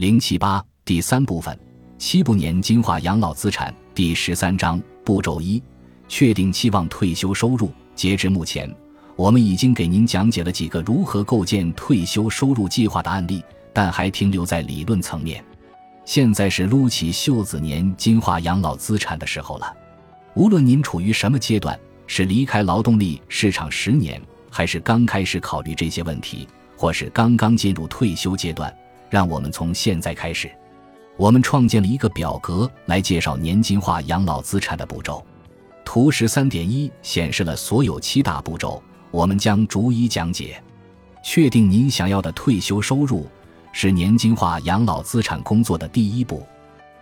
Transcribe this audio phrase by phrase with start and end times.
[0.00, 1.54] 零七八第三部分，
[1.98, 5.62] 七步年金化养老资产第十三章步骤一：
[6.08, 7.70] 确定期望退休收入。
[7.94, 8.74] 截至目前，
[9.14, 13.44] 我们已经给您讲解了几个如何构建退休收入计划的案例，
[13.74, 15.44] 但还停留在理论层面。
[16.06, 19.70] 现在是撸起袖子年金化养老资产的时候了。
[20.32, 28.74] 无论您处于什么阶段，是离开劳动力市场十年，还是刚开始考虑这些问题，或是刚刚进入退休阶段。
[29.10, 30.48] 让我们从现在开始，
[31.16, 35.22] 我们创建了一个表格来介绍年金化养老资产的步骤。
[35.84, 40.62] 图十三点一显示了所有七大步骤，我们将逐一讲解。
[41.22, 43.26] 确定您想要的退休收入
[43.72, 46.46] 是年金化养老资产工作的第一步。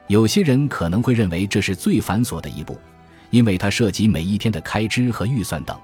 [0.07, 2.79] 有些人可能会认为这是最繁琐的一步，
[3.29, 5.79] 因为它涉及每一天的开支和预算等。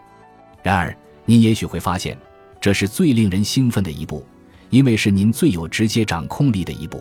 [0.63, 0.97] 然而，
[1.27, 2.17] 您也许会发现，
[2.59, 4.27] 这是最令人兴奋的一步。
[4.75, 7.01] 因为是您最有直接掌控力的一步，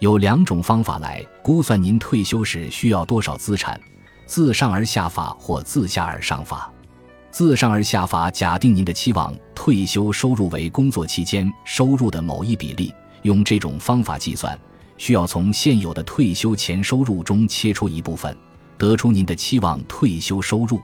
[0.00, 3.80] 有两种方法来估算您退休时需要多少资产：
[4.26, 6.68] 自上而下法或自下而上法。
[7.30, 12.92] 自上而下法假定您的期望退休收入为工作期间收入的某一比例，
[13.22, 14.58] 用这种方法计算，
[14.98, 18.36] 需要从现有的退休前收入中切出一部分，
[18.76, 20.80] 得出您的期望退休收入。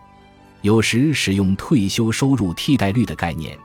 [0.61, 3.59] 有时使用退休收入替代率的概念。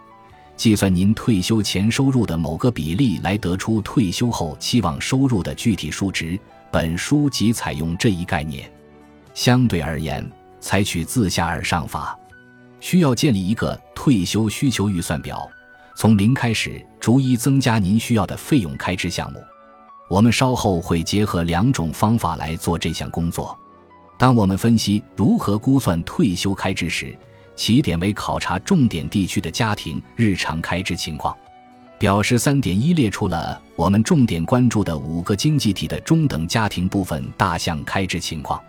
[0.58, 6.38] 计算您退休前收入的某个比例，来得出退休后期望收入的具体数值。
[6.72, 8.70] 本书即采用这一概念。
[9.36, 10.28] 相对而言，
[10.60, 12.18] 采取自下而上法，
[12.80, 15.48] 需要建立一个退休需求预算表，
[15.96, 19.40] 从零开始，逐一增加您需要的费用开支项目。
[20.10, 23.56] 我们稍后会结合两种方法来做这项工作。
[24.18, 27.16] 当我们分析如何估算退休开支时，
[27.58, 31.36] 起点为考察重点地区的家庭日常开支情况，
[31.98, 38.62] 表示三点一列出了我们重点关注的五个经济体的中等家庭部分大项开支情况。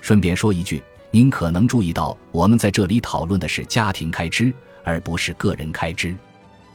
[0.00, 4.52] 顺便说一句，您可能注意到我们在这里讨论的是家庭开支，
[4.82, 6.14] 而不是个人开支。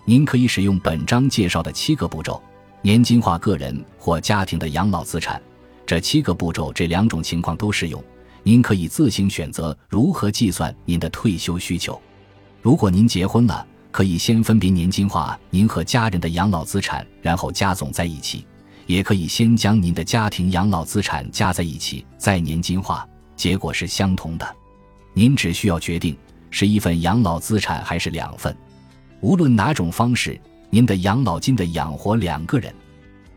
[0.05, 2.41] 您可以使用本章介绍的七个步骤，
[2.81, 5.39] 年金化个人或家庭的养老资产。
[5.85, 8.01] 这七个步骤，这两种情况都适用。
[8.43, 11.99] 您可以自行选择如何计算您的退休需求。
[12.61, 18.45] 如果您结婚了，可以先分别年金化您和家人的养老资产，然后加总在一起；
[18.85, 24.55] 也可以先将您的家庭养老资产加在一起，再年金化，结果是相同的。
[25.13, 26.15] 您只需要决定
[26.49, 28.55] 是一份养老资产还是两份。
[29.21, 30.39] 无论哪种方式，
[30.69, 32.73] 您的养老金的养活两个人。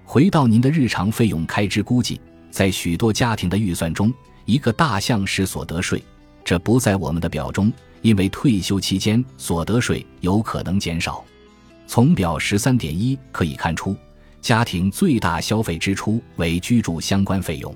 [0.05, 2.21] 回到您的日常费用开支估计，
[2.51, 4.12] 在许多家庭的预算中。
[4.45, 6.03] 一个大项是所得税，
[6.45, 11.25] 这不在我们的表中，因为退休期间所得税有可能减少。
[11.87, 13.95] 从表十三点一可以看出，
[14.41, 17.75] 家庭最大消费支出为居住相关费用。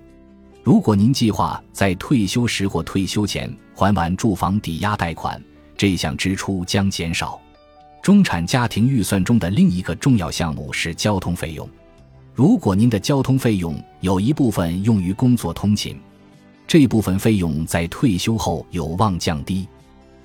[0.62, 5.40] 如果您计划在退休时或退休前还完住房抵押贷款，
[5.76, 7.40] 这项支出将减少。
[8.02, 11.68] 中产家庭预算中的另一个重要项目是交通费用。
[12.34, 15.98] 如果您的交通费用有一部分用于工作通勤，
[16.66, 19.66] 这部分费用在退休后有望降低。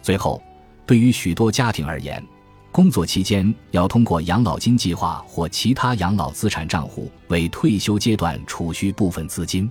[0.02, 0.41] 最后，
[0.85, 2.24] 对于许多家庭而言，
[2.72, 9.69] 工作期间要通过养老金计划或其他养老资产账户为退休阶段储蓄部分资金。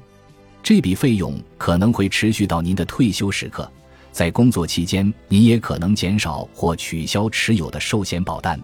[0.63, 3.71] 这笔费用可能会持续到您的退休时刻。
[4.13, 8.61] 在工作期间，您也可能减少或取消持有的寿险保单。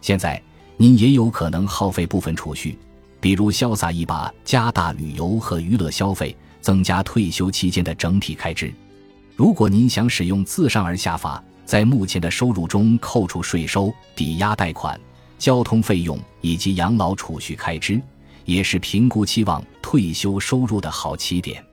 [0.00, 0.42] 现在，
[0.76, 2.78] 您也有可能耗费部分储蓄，
[3.20, 6.34] 比如潇洒一把，加大旅游和娱乐消费。
[6.66, 8.74] 增加退休期间的整体开支。
[9.36, 15.00] 如果您想使用自上而下法，在目前的收入中扣除税收、抵押贷款、
[15.38, 18.02] 交通费用以及养老储蓄开支，
[18.44, 21.64] 也是评估期望退休收入的好起点。